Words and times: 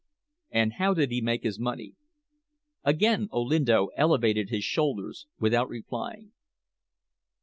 "And 0.49 0.73
how 0.79 0.95
did 0.95 1.11
he 1.11 1.21
make 1.21 1.43
his 1.43 1.59
money?" 1.59 1.93
Again 2.83 3.29
Olinto 3.31 3.89
elevated 3.95 4.49
his 4.49 4.63
shoulders, 4.63 5.27
without 5.37 5.69
replying. 5.69 6.31